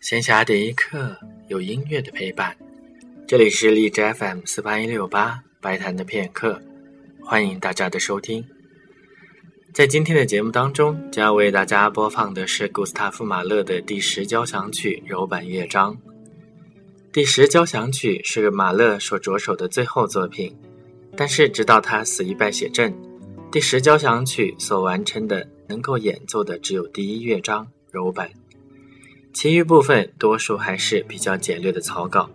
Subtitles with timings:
[0.00, 1.16] 闲暇的一刻，
[1.48, 2.56] 有音乐的陪伴。
[3.26, 6.62] 这里是荔枝 FM 四八一六八白谈的片刻，
[7.20, 8.46] 欢迎大家的收听。
[9.74, 15.98] 在今天的节目当中，将要为大家播放的是古斯塔夫·马勒的第十交响曲柔板乐章。
[17.12, 20.56] 第十交响曲是马勒所着手的最后作品，
[21.16, 22.94] 但是直到他死于败血症，
[23.50, 28.30] 第十交响曲所完成的能够演奏的只有第一乐章柔板。
[29.38, 32.28] 其余部分多数还是比较简略的草稿。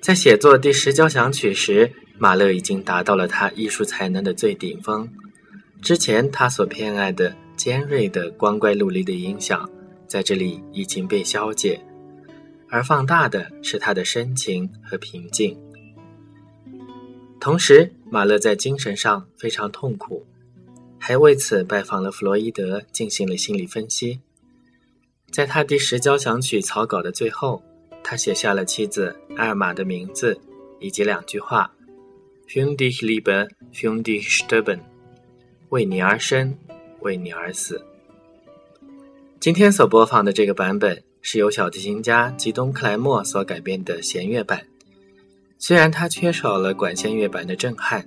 [0.00, 5.08] 在写作第十交响曲时，马勒已经达到了他艺术才能的最顶峰。
[5.80, 9.70] 之前他所偏爱的尖锐的光怪陆离的音响，
[10.08, 11.80] 在这里已经被消解，
[12.68, 15.56] 而放大的是他的深情和平静。
[17.38, 20.26] 同时，马勒在精神上非常痛苦，
[20.98, 24.18] 还为此拜访了弗洛伊德进行了心理分析。
[25.32, 27.62] 在他第十交响曲草稿的最后，
[28.04, 30.38] 他写下了妻子艾尔玛的名字
[30.78, 31.72] 以及两句话
[32.46, 34.80] ：“Für dich lebe, für dich sterben，
[35.70, 36.54] 为你而生，
[37.00, 37.82] 为你而死。”
[39.40, 44.66] 今天所播放的这个版本是由小提琴家吉东克莱默所改编的弦乐版。
[45.58, 48.06] 虽然它缺少了管弦乐版的震撼，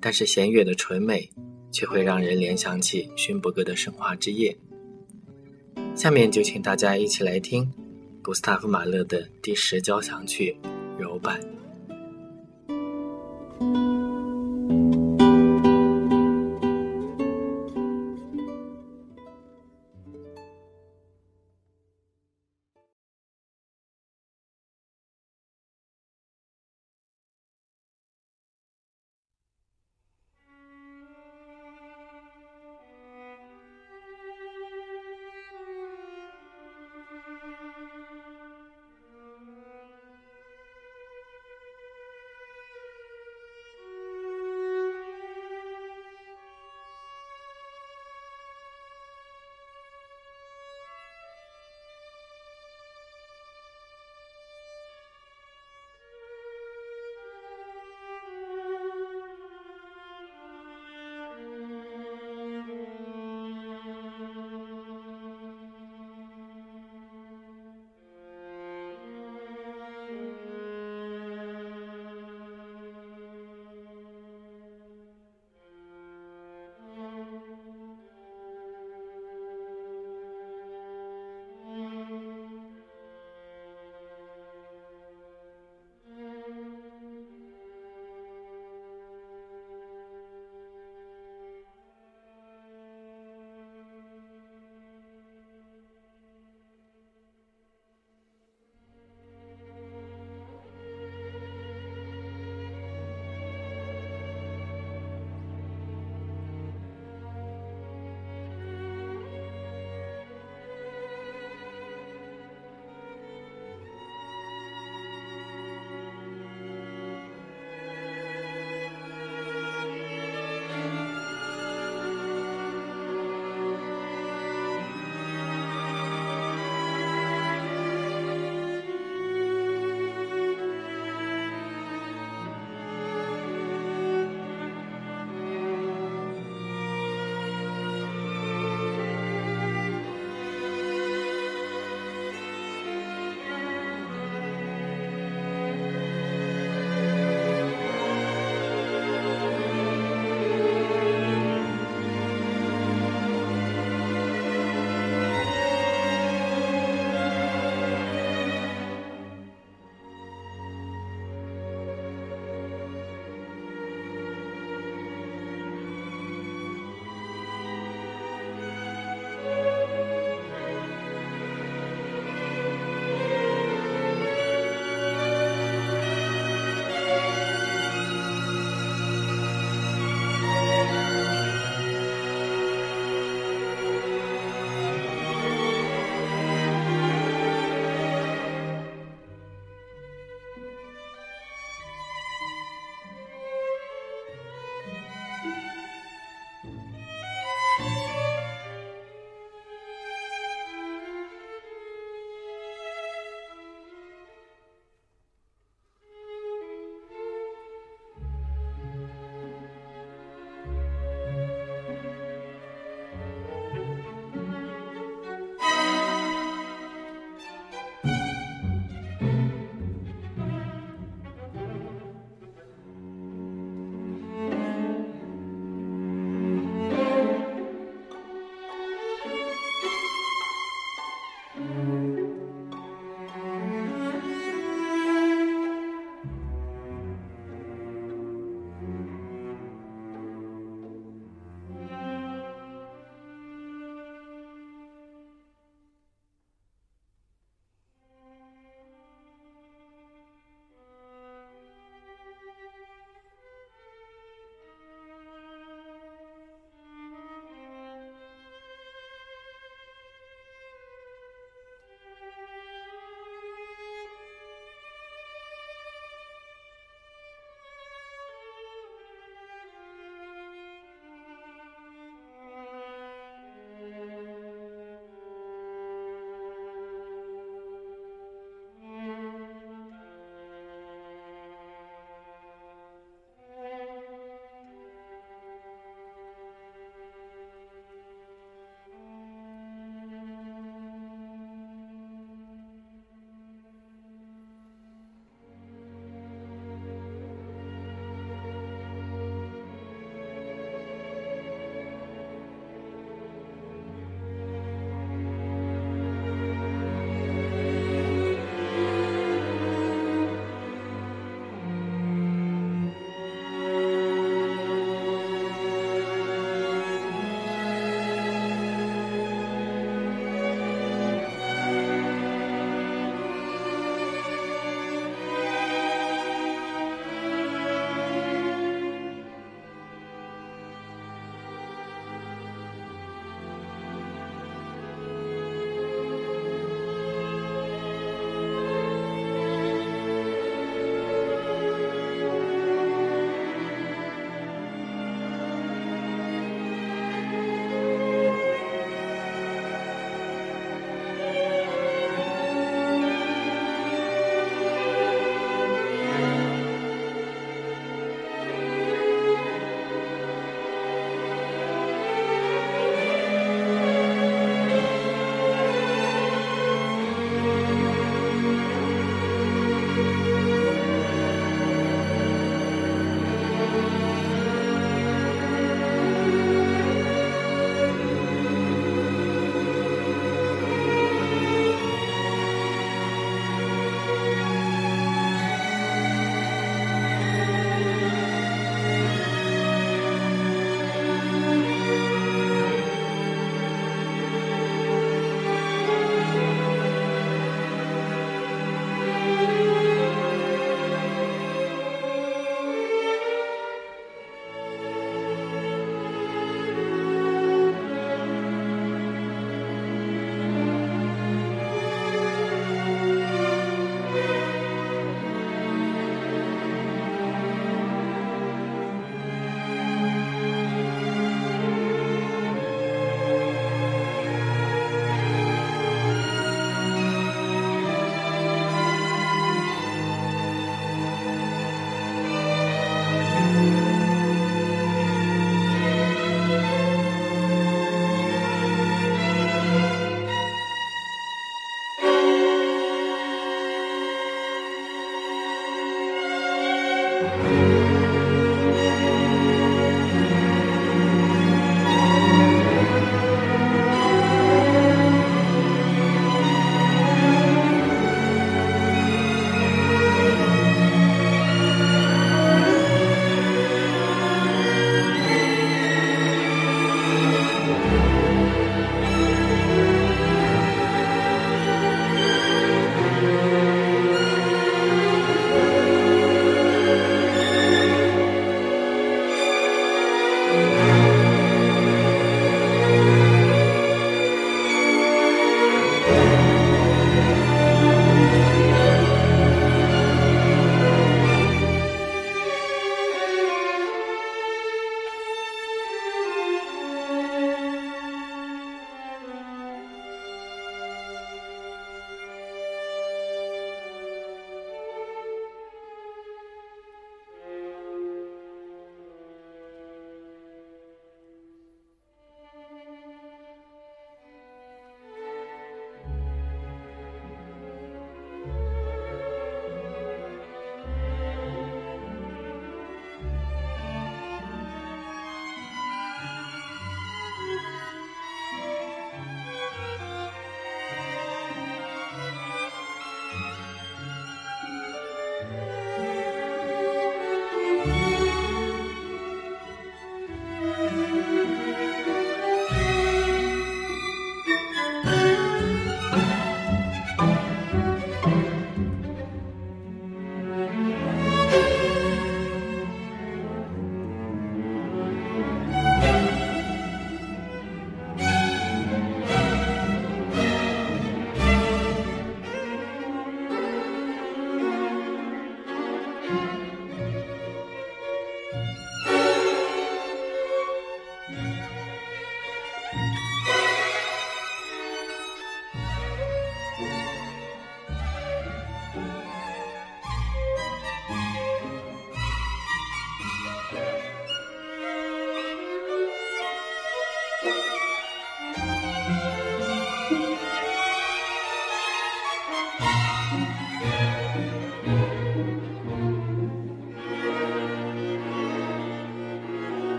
[0.00, 1.30] 但是弦乐的纯美
[1.72, 4.52] 却会让人联想起勋伯格的《神话之夜》。
[5.98, 7.68] 下面就请大家一起来听
[8.22, 10.56] 古斯塔夫·马勒的第十交响曲
[10.96, 11.57] 柔版。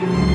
[0.00, 0.29] You